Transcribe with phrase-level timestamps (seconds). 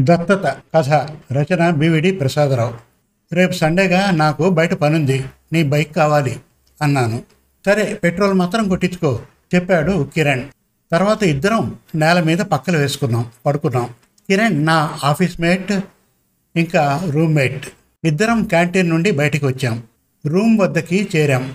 [0.00, 0.88] దత్తత కథ
[1.32, 2.74] రచన బివిడి ప్రసాదరావు.
[3.34, 6.40] రేపు సండేగా నాకు బయట పనుంది నీ బైక్ కావాలి
[6.82, 7.22] అన్నాను.
[7.66, 9.20] సరే పెట్రోల్ మాత్రం కొట్టించుకో
[9.54, 10.42] చెప్పాడు కిరణ్.
[10.92, 13.84] తర్వాత ఇద్దరం నేల మీద పక్కలు వేసుకున్నాం పడుకున్నాం.
[14.28, 15.72] కిరణ్ నా ఆఫీస్ మేట్
[16.56, 17.66] ఇంకా రూమ్మేట్.
[18.04, 19.82] ఇద్దరం క్యాంటీన్ నుండి బయటికి వచ్చాం.
[20.26, 21.54] రూమ్ వద్దకి చేరాం.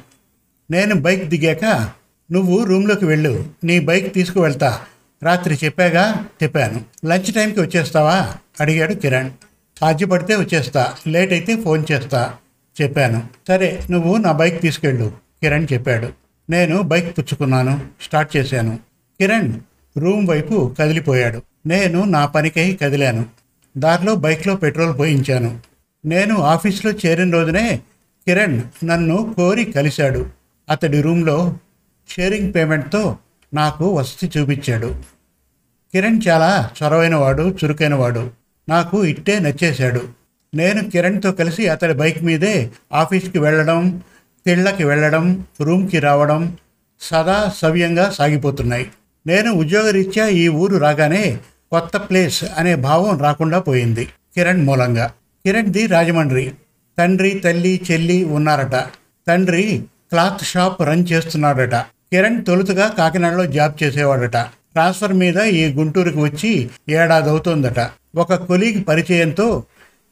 [0.71, 1.89] నేను బైక్ దిగాక
[2.31, 4.79] నువ్వు రూమ్లోకి వెళ్ళు నీ బైక్ తీసుకువెళ్తా
[5.23, 6.81] రాత్రి చెప్పాగా చెప్పాను.
[7.05, 8.33] లంచ్ టైంకి వచ్చేస్తావా?
[8.61, 9.31] అడిగాడు కిరణ్.
[9.79, 10.93] సాధ్యపడితే వచ్చేస్తా.
[11.07, 12.33] లేట్ అయితే ఫోన్ చేస్తా.
[12.81, 13.23] చెప్పాను.
[13.47, 15.11] సరే నువ్వు నా బైక్ తీసుకెళ్ళు
[15.41, 16.09] కిరణ్ చెప్పాడు.
[16.49, 17.81] నేను బైక్ పుచ్చుకున్నాను.
[18.01, 18.75] స్టార్ట్ చేశాను.
[19.19, 19.53] కిరణ్
[19.97, 21.41] రూమ్ వైపు కదిలిపోయాడు.
[21.65, 23.25] నేను నా పనికై కదిలాను.
[23.77, 25.59] దారిలో బైక్లో పెట్రోల్ పోయించాను.
[26.05, 27.79] నేను ఆఫీస్లో చేరిన రోజునే
[28.27, 30.29] కిరణ్ నన్ను కోరి కలిశాడు.
[30.69, 31.57] అతడి రూమ్లో
[32.09, 33.17] షేరింగ్ పేమెంట్తో
[33.53, 34.95] నాకు వసతి చూపించాడు.
[35.93, 38.31] కిరణ్ చాలా చొరవైనవాడు చురుకైనవాడు.
[38.69, 40.01] నాకు ఇట్టే నచ్చేశాడు.
[40.55, 44.01] నేను కిరణ్తో కలిసి అతడి బైక్ మీదే ఆఫీస్కి వెళ్ళడం
[44.45, 46.57] తిళ్ళకి వెళ్ళడం రూమ్కి రావడం
[47.01, 48.89] సదా సవ్యంగా సాగిపోతున్నాయి.
[49.27, 51.39] నేను ఉద్యోగరీత్యా ఈ ఊరు రాగానే
[51.71, 55.11] కొత్త ప్లేస్ అనే భావం రాకుండా పోయింది కిరణ్ మూలంగా.
[55.45, 56.51] కిరణ్ది రాజమండ్రి.
[56.97, 58.75] తండ్రి తల్లి చెల్లి ఉన్నారట.
[59.27, 61.75] తండ్రి క్లాత్ షాప్ రన్ చేస్తున్నాడట.
[62.13, 64.37] కిరణ్ తొలుతగా కాకినాడలో జాబ్ చేసేవాడట.
[64.73, 69.63] ట్రాన్స్ఫర్ మీద ఈ గుంటూరుకు వచ్చి ఏడాది అవుతోందట ఒక కొలీగ్ పరిచయంతో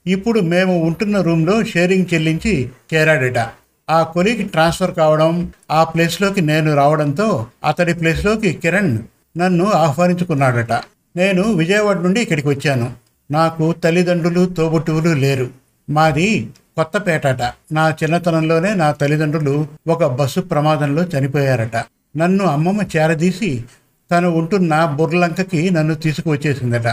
[0.07, 3.47] ఇప్పుడు మేము ఉంటున్న రూమ్లో షేరింగ్ చెల్లించి చేరాడట.
[3.89, 8.99] ఆ కొలీగ్ ట్రాన్స్ఫర్ కావడం ఆ ప్లేస్లోకి నేను రావడంతో అతడి ప్లేస్లోకి కిరణ్
[9.37, 10.73] నన్ను ఆహ్వానించుకున్నాడట.
[11.15, 12.93] నేను విజయవాడ నుండి ఇక్కడికి వచ్చాను.
[13.31, 15.49] నాకు తల్లిదండ్రులు తోబుట్టువులు లేరు.
[15.89, 17.41] మాది కొత్తపేటట.
[17.71, 21.77] నా చిన్నతనంలోనే నా తల్లిదండ్రులు ఒక బస్సు ప్రమాదంలో చనిపోయారట.
[22.17, 23.63] నన్ను అమ్మమ్మ చేరదీసి
[24.11, 26.88] తను ఉంటున్న బుర్లంకకి నన్ను తీసుకువచ్చేసిందట.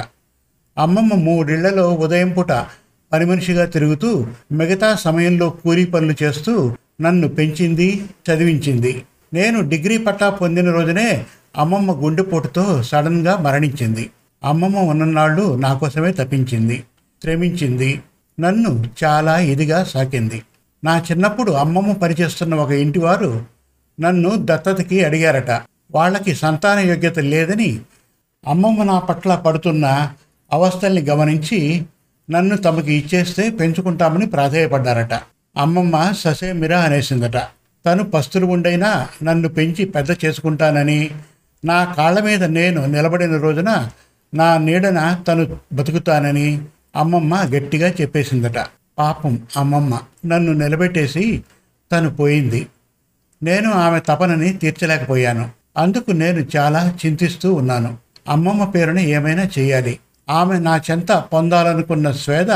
[0.79, 2.53] అమ్మమ్మ మూడిళ్ళలో ఉదయం పూట
[3.13, 9.03] పని మనిషిగా తిరుగుతూ మిగతా సమయంలో కూలీ పనులు చేస్తూ నన్ను పెంచింది చదివించింది.
[9.35, 11.25] నేను డిగ్రీ పట్టా పొందిన రోజునే
[11.57, 14.11] అమ్మమ్మ గుండెపోటుతో సడన్గా మరణించింది.
[14.45, 16.85] అమ్మమ్మ ఉన్ననాళ్ళు నా కోసమే తప్పించింది
[17.23, 18.01] శ్రమించింది.
[18.41, 20.43] నన్ను చాలా ఇదిగా సాకింది.
[20.85, 23.45] నా చిన్నప్పుడు అమ్మమ్మ పనిచేస్తున్న ఒక ఇంటివారు
[24.01, 25.51] నన్ను దత్తతకి అడిగారట.
[25.91, 27.81] వాళ్ళకి సంతాన యోగ్యత లేదని
[28.47, 30.11] అమ్మమ్మ నా పట్ల పడుతున్న
[30.53, 31.83] అవస్థల్ని గమనించి
[32.31, 35.15] నన్ను తమకి ఇచ్చేస్తే పెంచుకుంటామని ప్రాధేయపడ్డారట.
[35.57, 37.37] అమ్మమ్మ ససేమిరా అనేసిందట.
[37.87, 41.11] తను పస్తులు ఉండైనా నన్ను పెంచి పెద్ద చేసుకుంటానని
[41.65, 43.91] నా కాళ్ళ మీద నేను నిలబడిన రోజున
[44.35, 46.61] నా నీడన తను బతుకుతానని
[46.97, 48.59] అమ్మమ్మ గట్టిగా చెప్పేసిందట.
[48.99, 51.43] పాపం అమ్మమ్మ నన్ను నిలబెట్టేసి
[51.93, 52.67] తను పోయింది.
[53.43, 55.51] నేను ఆమె తపనని తీర్చలేకపోయాను.
[55.77, 57.99] అందుకు నేను చాలా చింతిస్తూ ఉన్నాను.
[58.29, 59.99] అమ్మమ్మ పేరుని ఏమైనా చేయాలి.
[60.31, 62.51] ఆమె నా చెంత పొందాలనుకున్న స్వేద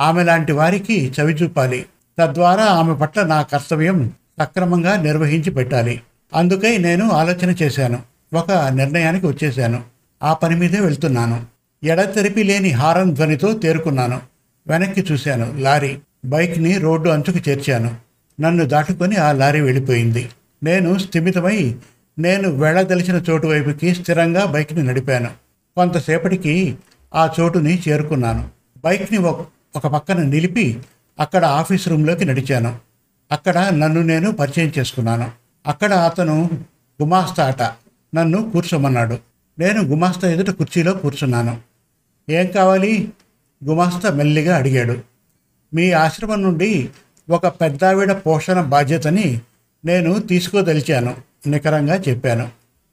[0.00, 1.86] ఆమె లాంటి వారికి చవిచూపాలి.
[2.18, 6.00] తద్వారా ఆమె పట్ల నా కర్తవ్యం సక్రమంగా నిర్వహించి పెట్టాలి.
[6.34, 8.02] అందుకై నేను ఆలోచన చేశాను.
[8.34, 9.82] ఒక నిర్ణయానికి వచ్చేశాను.
[10.22, 11.53] ఆ పని మీదే వెళ్తున్నాను.
[11.84, 14.20] ఎడతెరిపి లేని హారన్ ధ్వనితో తేరుకున్నాను.
[14.66, 15.98] వెనక్కి చూశాను లారీ.
[16.24, 17.96] బైక్ని రోడ్డు అంచుకు చేర్చాను.
[18.40, 20.28] నన్ను దాటుకొని ఆ లారీ వెళ్ళిపోయింది.
[20.62, 21.76] నేను స్థిమితమై
[22.18, 25.30] నేను వెళ్ళదలిచిన చోటు వైపుకి స్థిరంగా బైక్ని నడిపాను.
[25.76, 26.76] కొంతసేపటికి
[27.14, 28.48] ఆ చోటుని చేరుకున్నాను.
[28.84, 29.44] బైక్ని ఒక-
[29.76, 30.80] ఒక పక్కన నిలిపి
[31.20, 32.76] అక్కడ ఆఫీస్ రూమ్లోకి నడిచాను.
[33.32, 35.30] అక్కడ నన్ను నేను పరిచయం చేసుకున్నాను.
[35.66, 36.50] అక్కడ అతను
[37.02, 37.62] గుమాస్తా అట.
[38.14, 39.18] నన్ను కూర్చోమన్నాడు.
[39.58, 41.73] నేను గుమాస్తా ఎదుట కుర్చీలో కూర్చున్నాను.
[42.30, 43.12] ఏం కావాలి?
[43.64, 44.98] గుమాస్తా మెల్లిగా అడిగాడు.
[45.74, 46.88] మీ ఆశ్రమం నుండి
[47.30, 49.40] ఒక పెద్దావిడ పోషణ బాధ్యతని
[49.84, 52.48] నేను తీసుకోదలిచాను నికరంగా చెప్పాను.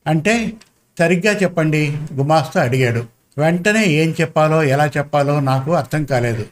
[0.08, 0.53] అంటే
[1.00, 3.03] సరిగ్గా చెప్పండి గుమాస్తా అడిగాడు.
[3.38, 6.46] వెంటనే ఏం చెప్పాలో ఎలా చెప్పాలో నాకు అర్థం కాలేదు.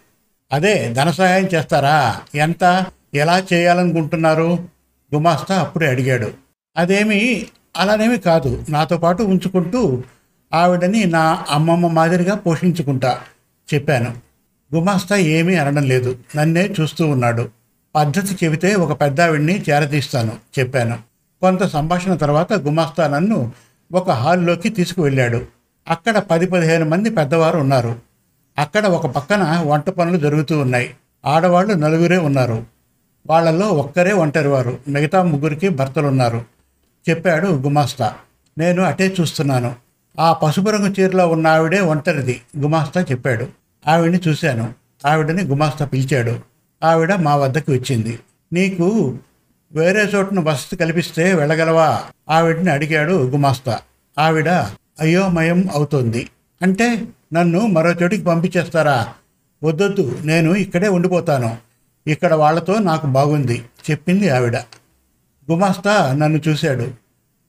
[0.52, 2.22] అదే ధన సహాయం చేస్తారా?
[2.36, 2.86] ఎంత?
[3.14, 4.60] ఎలా చేయాలనుకుంటున్నారు?
[5.16, 6.32] గుమాస్తా అప్పుడే అడిగాడు.
[6.78, 7.46] అదేమి
[7.78, 8.66] అలానేమి కాదు.
[8.70, 10.04] నాతో పాటు ఉంచుకుంటూ
[10.54, 13.20] ఆవిడని నా అమ్మమ్మ మాదిరిగా పోషించుకుంటా
[13.74, 14.14] చెప్పాను.
[14.76, 16.18] గుమాస్తా ఏమీ అనడం లేదు.
[16.36, 17.50] నన్నే చూస్తూ ఉన్నాడు.
[17.96, 20.98] పద్ధతి చెబితే ఒక పెద్దావిడిని చేరదీస్తాను చెప్పాను.
[21.42, 23.52] కొంత సంభాషణ తర్వాత గుమాస్తా నన్ను
[23.94, 25.46] ఒక హాల్లోకి తీసుకువెళ్ళాడు.
[25.88, 27.96] అక్కడ పది పదిహేను మంది పెద్దవారు ఉన్నారు.
[28.58, 30.96] అక్కడ ఒక పక్కన వంట పనులు జరుగుతూ ఉన్నాయి.
[31.26, 32.66] ఆడవాళ్ళు నలుగురే ఉన్నారు.
[33.28, 34.78] వాళ్ళల్లో ఒక్కరే ఒంటరివారు.
[34.88, 36.46] మిగతా ముగ్గురికి భర్తలున్నారు.
[37.10, 38.14] చెప్పాడు గుమాస్తా.
[38.58, 39.89] నేను అటే చూస్తున్నాను.
[40.20, 42.42] ఆ పసుపు రంగు చీరలో ఉన్న ఆవిడే ఒంటరిది.
[42.58, 43.48] గుమాస్తా చెప్పాడు.
[43.88, 44.74] ఆవిడని చూశాను.
[45.08, 46.40] ఆవిడని గుమాస్తా పిలిచాడు.
[46.84, 48.20] ఆవిడ మా వద్దకు వచ్చింది.
[48.54, 49.18] నీకు
[49.72, 52.04] వేరే చోటును వసతి కల్పిస్తే వెళ్ళగలవా?
[52.30, 53.80] ఆవిడని అడిగాడు గుమాస్తా.
[54.20, 54.50] ఆవిడ
[55.02, 56.30] అయోమయం అవుతోంది.
[56.62, 57.02] అంటే
[57.34, 59.14] నన్ను మరో చోటికి పంపించేస్తారా?
[59.64, 60.20] వద్దొద్దు.
[60.26, 61.58] నేను ఇక్కడే ఉండిపోతాను.
[62.08, 64.58] ఇక్కడ వాళ్ళతో నాకు బాగుంది చెప్పింది ఆవిడ.
[65.52, 66.92] గుమాస్తా నన్ను చూశాడు.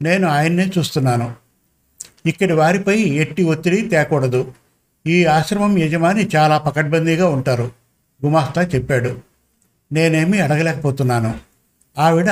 [0.03, 1.50] నేను ఆయన్నే చూస్తున్నాను.
[2.27, 4.53] ఇక్కడి వారిపై ఎట్టి ఒత్తిడి తేకూడదు.
[5.07, 7.71] ఈ ఆశ్రమం యజమాని చాలా పకడ్బందీగా ఉంటారు
[8.25, 9.19] గుమాస్తా చెప్పాడు.
[9.93, 11.35] నేనేమీ అడగలేకపోతున్నాను.
[11.99, 12.31] ఆవిడ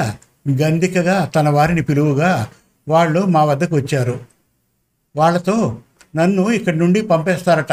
[0.62, 2.48] గంధికగా తన వారిని పిలువుగా
[2.88, 4.20] వాళ్ళు మా వద్దకు వచ్చారు.
[5.16, 5.78] వాళ్ళతో
[6.16, 7.72] నన్ను ఇక్కడి నుండి పంపేస్తారట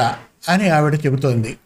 [0.49, 1.57] అని ఆవిడ చెబుతోంది.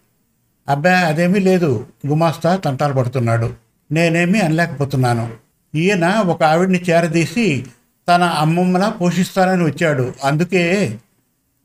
[0.68, 3.54] అబ్బా అదేమీ లేదు గుమాస్తా తంటాలు పడుతున్నాడు.
[3.92, 5.31] నేనేమీ అనలేకపోతున్నాను.
[5.75, 7.66] ఈయన ఒక ఆవిడ్ని చేరదీసి
[8.10, 10.14] తన అమ్మమ్మన పోషిస్తానని వచ్చాడు.
[10.24, 10.98] అందుకే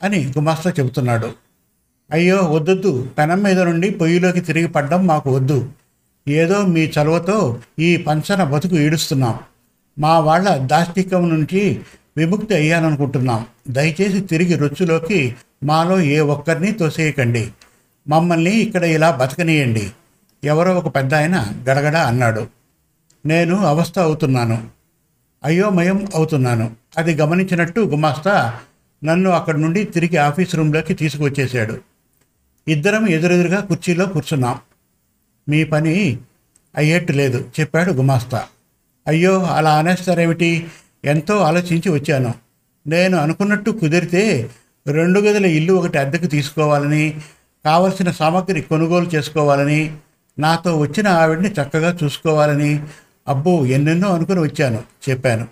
[0.02, 1.32] అని గుమాస్తా చెబుతున్నాడు.
[2.12, 3.08] అయ్యో వద్దొద్దు.
[3.18, 5.68] పెనం మీద నుండి పొయ్యిలోకి తిరిగి పడ్డం మాకు వద్దు.
[6.28, 9.38] ఏదో మీ చలువతో ఈ పంచన బతుకు ఈడుస్తున్నాం
[9.98, 11.80] మా వాళ్ళ దాష్టికం నుంచి
[12.16, 13.46] విముక్తి అయ్యాననుకుంటున్నాం.
[13.70, 17.50] దయచేసి తిరిగి రొచ్చులోకి మాలో ఏ ఒక్కరిని తోసేయకండి.
[18.08, 19.90] మమ్మల్ని ఇక్కడ ఇలా బతకనీయండి.
[20.44, 22.46] ఎవరో ఒక పెద్ద ఆయన గడగడ అన్నాడు.
[23.26, 24.83] నేను అవస్థ అవుతున్నాను.
[25.44, 26.76] అయోమయం అవుతున్నాను.
[26.98, 28.60] అది గమనించినట్టు గుమాస్తా
[29.04, 31.80] నన్ను అక్కడి నుండి తిరిగి ఆఫీస్ రూమ్లోకి తీసుకువచ్చేశాడు.
[32.68, 34.58] ఇద్దరం ఎదురెదురుగా కుర్చీలో కూర్చున్నాం.
[35.48, 36.18] మీ పని
[36.76, 38.44] అయ్యేట్టు లేదు చెప్పాడు గుమాస్తా.
[39.06, 40.66] అయ్యో అలా అనేస్తారేమిటి?
[41.04, 42.34] ఎంతో ఆలోచించి వచ్చాను.
[42.86, 44.50] నేను అనుకున్నట్టు కుదిరితే
[44.86, 47.20] రెండు గదుల ఇల్లు ఒకటి అద్దెకు తీసుకోవాలని
[47.64, 49.96] కావలసిన సామగ్రి కొనుగోలు చేసుకోవాలని
[50.38, 52.82] నాతో వచ్చిన ఆవిడ్ని చక్కగా చూసుకోవాలని
[53.28, 55.48] అబ్బో ఎన్నెన్నో అనుకుని వచ్చాను చెప్పాను.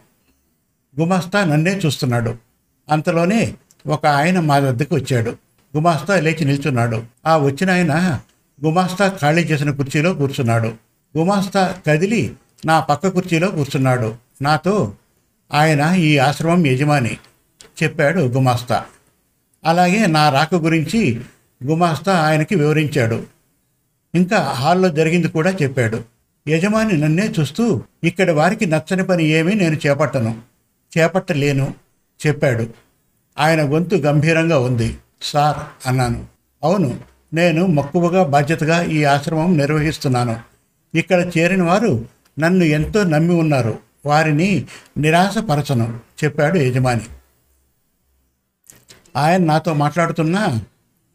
[1.01, 2.35] గుమాస్తా నన్నే చూస్తున్నాడు.
[2.91, 3.55] అంతలోనే
[3.87, 5.31] ఒక ఆయన మా వద్దకు వచ్చాడు.
[5.77, 7.03] గుమాస్తా లేచి నిల్చున్నాడు.
[7.27, 8.21] ఆ వచ్చిన ఆయన
[8.65, 10.73] గుమాస్తా ఖాళీ చేసిన కుర్చీలో కూర్చున్నాడు.
[11.19, 12.35] గుమాస్తా కదిలి
[12.67, 14.15] నా పక్క కుర్చీలో కూర్చున్నాడు.
[14.43, 14.93] నాతో
[15.53, 17.17] ఆయన ఈ ఆశ్రమం యజమాని
[17.83, 18.85] చెప్పాడు గుమాస్తా.
[19.65, 21.21] అలాగే నా రాక గురించి
[21.65, 23.23] గుమాస్తా ఆయనకి వివరించాడు.
[24.15, 26.05] ఇంకా హాల్లో జరిగింది కూడా చెప్పాడు.
[26.49, 30.41] యజమాని నన్నే చూస్తూ ఇక్కడ వారికి నచ్చని పని ఏమీ నేను చేపట్టను.
[30.99, 31.75] చేపట్టలేను
[32.27, 32.67] చెప్పాడు.
[33.39, 34.99] ఆయన గొంతు గంభీరంగా ఉంది.
[35.23, 36.27] సార్ అన్నాను.
[36.65, 37.01] అవును
[37.35, 40.37] నేను మక్కువగా బాధ్యతగా ఈ ఆశ్రమం నిర్వహిస్తున్నాను.
[40.95, 42.09] ఇక్కడ చేరిన వారు
[42.39, 43.79] నన్ను ఎంతో నమ్మి ఉన్నారు.
[44.07, 44.67] వారిని
[44.99, 47.05] నిరాశపరచను చెప్పాడు యజమాని.
[49.17, 50.63] ఆయన నాతో మాట్లాడుతున్నా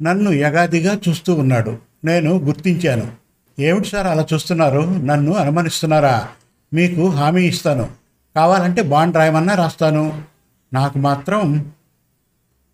[0.02, 1.78] నన్ను యగాదిగా చూస్తూ ఉన్నాడు.
[2.06, 3.27] నేను గుర్తించాను.
[3.60, 4.80] ఏమిటి సార్ అలా చూస్తున్నారు?
[4.80, 6.28] నన్ను అనుమానిస్తున్నారా?
[6.74, 7.90] మీకు హామీ ఇస్తాను.
[8.36, 10.24] కావాలంటే బాండ్ రాయమన్నా రాస్తాను.
[10.74, 11.72] నాకు మాత్రం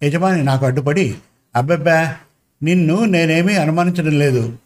[0.04, 1.16] యజమాని నాకు అడ్డుపడి
[1.56, 2.16] అబ్బబ్బా
[2.64, 4.58] నిన్ను నేనేమీ అనుమానించడం లేదు.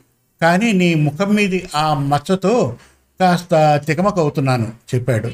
[0.41, 2.77] కానీ నీ ముఖం మీది ఆ మచ్చతో
[3.19, 5.31] కాస్త తికమకవుతున్నాను చెప్పాడు.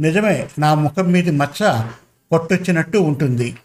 [0.00, 1.84] నిజమే నా ముఖం మీది మచ్చ
[2.32, 3.56] పొట్టొచ్చినట్టు ఉంటుంది.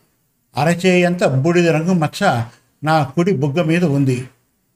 [0.58, 2.44] అరచేయంత బూడిద రంగు మచ్చ
[2.84, 4.28] నా కుడి బుగ్గ మీద ఉంది.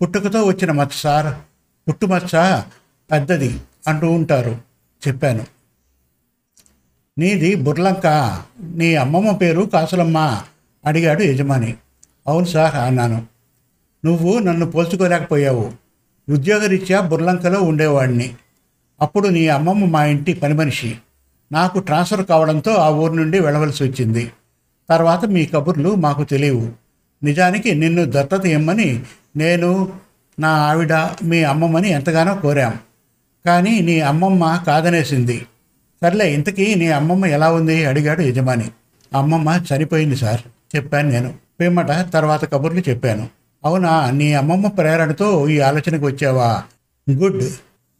[0.03, 1.35] పుట్టుకతో వచ్చిన మచ్చ సార్
[1.89, 2.61] పుట్టుమచ్చ
[3.11, 4.57] పెద్దది అంటూ ఉంటారు.
[5.07, 5.45] చెప్పాను.
[7.17, 10.41] నీది బుర్లంక నీ అమ్మమ్మ పేరు కాసులమ్మ
[10.85, 11.73] అడిగాడు యజమాని.
[12.27, 13.25] అవును సార్ అన్నాను.
[14.05, 15.71] నువ్వు నన్ను పోల్చుకోలేకపోయావు.
[16.29, 18.35] ఉద్యోగరీత్యా బుర్లంకలో ఉండేవాడిని.
[19.01, 20.97] అప్పుడు నీ అమ్మమ్మ మా ఇంటి పని మనిషి
[21.51, 24.31] నాకు ట్రాన్స్ఫర్ కావడంతో ఆ ఊరు నుండి వెళ్ళవలసి వచ్చింది.
[24.89, 26.71] తర్వాత మీ కబుర్లు మాకు తెలియవు.
[27.23, 29.03] నిజానికి నిన్ను దత్తత ఇమ్మని
[29.37, 29.91] నేను
[30.39, 32.73] నా ఆవిడ మీ అమ్మమ్మని ఎంతగానో కోరాం.
[33.45, 35.45] కానీ నీ అమ్మమ్మ కాదనేసింది.
[36.01, 37.85] సర్లే ఇంతకీ నీ అమ్మమ్మ ఎలా ఉంది?
[37.85, 38.71] అడిగాడు యజమాని.
[39.15, 40.41] అమ్మమ్మ చనిపోయింది సార్
[40.75, 41.33] చెప్పాను నేను.
[41.59, 43.27] పిమ్మట తర్వాత కబుర్లు చెప్పాను.
[43.65, 46.63] అవునా నీ అమ్మమ్మ ప్రేరణతో ఈ ఆలోచనకు వచ్చావా?
[47.11, 47.43] గుడ్.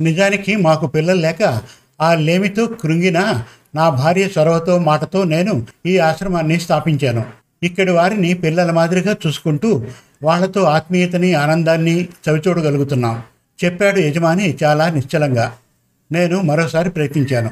[0.01, 1.61] నిజానికి మాకు పిల్లలు లేక
[2.01, 3.43] ఆ లేమితో కృంగిన
[3.75, 7.25] నా భార్య చొరవతో మాటతో నేను ఈ ఆశ్రమాన్ని స్థాపించాను.
[7.63, 9.85] ఇక్కడి వారిని పిల్లల మాదిరిగా చూసుకుంటూ
[10.23, 13.23] వాళ్ళతో ఆత్మీయతని ఆనందాన్ని చవిచూడగలుగుతున్నాం.
[13.65, 15.53] చెప్పాడు యజమాని చాలా నిశ్చలంగా.
[16.11, 17.51] నేను మరోసారి ప్రయత్నించాను.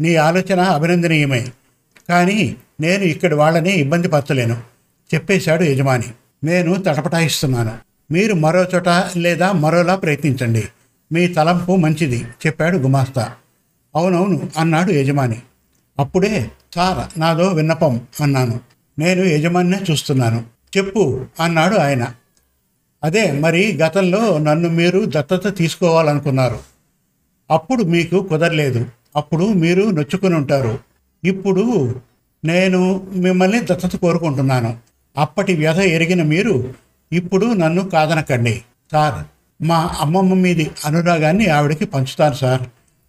[0.00, 1.46] నీ ఆలోచన అభినందనీయమే.
[2.08, 4.56] కానీ నేను ఇక్కడి వాళ్ళని ఇబ్బంది పరచలేను.
[5.14, 6.04] చెప్పేశాడు యజమాని.
[6.44, 7.72] నేను తటపటాయిస్తున్నాను.
[8.12, 10.64] మీరు మరో చోట లేదా మరోలా ప్రయత్నించండి.
[11.12, 13.32] మీ తలంపు మంచిది చెప్పాడు గుమాస్తా.
[13.96, 15.36] అవునవును అన్నాడు యజమాని.
[15.98, 18.60] అప్పుడే సార్ నాదో విన్నపం అన్నాను.
[18.98, 20.53] నేను యజమానినే చూస్తున్నాను.
[20.76, 22.14] చెప్పు అన్నాడు ఆయన.
[23.04, 26.58] అదే మరి గతంలో నన్ను మీరు దత్తత తీసుకోవాలనుకున్నారు.
[27.50, 28.86] అప్పుడు మీకు కుదరలేదు.
[29.16, 30.78] అప్పుడు మీరు నొచ్చుకుని ఉంటారు.
[31.24, 31.94] ఇప్పుడు
[32.44, 34.76] నేను మిమ్మల్ని దత్తత కోరుకుంటున్నాను.
[35.18, 36.74] అప్పటి వ్యధ ఎరిగిన మీరు
[37.12, 38.62] ఇప్పుడు నన్ను కాదనకండి.
[38.92, 39.24] సార్
[39.64, 42.62] మా అమ్మమ్మ మీది అనురాగాన్ని ఆవిడకి పంచుతాను సార్.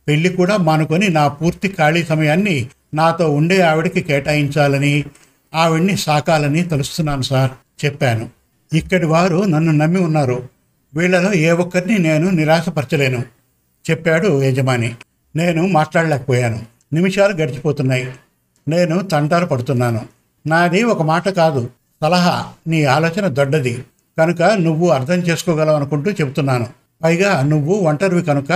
[0.08, 5.06] పెళ్ళి కూడా మానుకొని నా పూర్తి ఖాళీ సమయాన్ని నాతో ఉండే ఆవిడకి కేటాయించాలని
[5.56, 7.52] ఆవిడ్ని సాకాలని తలుస్తున్నాను సార్
[7.86, 8.30] చెప్పాను.
[8.74, 10.50] ఇక్కడి వారు నన్ను నమ్మి ఉన్నారు.
[10.96, 13.24] వీళ్ళలో ఏ ఒక్కరిని నేను నిరాశపరచలేను
[13.90, 14.96] చెప్పాడు యజమాని.
[15.36, 16.62] నేను మాట్లాడలేకపోయాను.
[16.94, 18.12] నిమిషాలు గడిచిపోతున్నాయి.
[18.68, 20.06] నేను తంటారు పడుతున్నాను.
[20.48, 21.70] నాది ఒక మాట కాదు.
[22.02, 22.46] సలహా.
[22.68, 23.84] నీ ఆలోచన దొడ్డది.
[24.20, 26.68] కనుక నువ్వు అర్థం చేసుకోగలవు అనుకుంటూ చెబుతున్నాను.
[27.04, 28.52] పైగా నువ్వు ఒంటరివి కనుక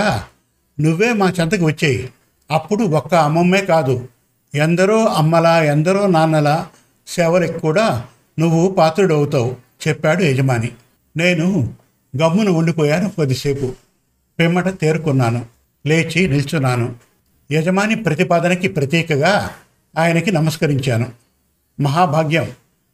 [0.80, 2.10] నువ్వే మా చెంతకు వచ్చేయి.
[2.52, 4.08] అప్పుడు ఒక్క అమ్మమ్మే కాదు.
[4.56, 6.68] ఎందరో అమ్మలా ఎందరో నాన్నలా
[7.10, 8.06] సేవలకు కూడా
[8.40, 9.56] నువ్వు పాత్రుడవుతావు
[9.88, 10.72] చెప్పాడు యజమాని.
[11.18, 11.74] నేను
[12.22, 13.74] గమ్మున ఉండిపోయాను కొద్దిసేపు.
[14.40, 15.46] పిమ్మట తేరుకున్నాను.
[15.88, 16.96] లేచి నిల్చున్నాను.
[17.52, 19.50] యజమాని ప్రతిపాదనకి ప్రతీకగా
[19.98, 21.12] ఆయనకి నమస్కరించాను.
[21.82, 22.52] మహాభాగ్యం.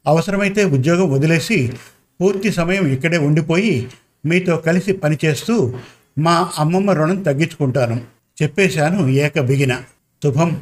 [0.08, 1.74] అవసరమైతే ఉద్యోగం వదిలేసి
[2.22, 3.90] పూర్తి సమయం ఇక్కడే ఉండిపోయి
[4.26, 5.74] మీతో కలిసి పనిచేస్తూ
[6.20, 8.02] మా అమ్మమ్మ రుణం తగ్గించుకుంటాను.
[8.44, 9.82] చెప్పేశాను ఏక బిగిన.
[10.24, 10.62] శుభం.